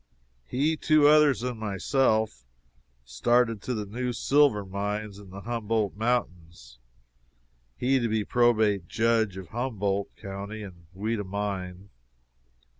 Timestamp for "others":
1.07-1.43